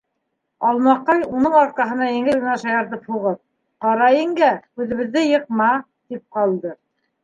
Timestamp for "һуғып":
3.13-3.41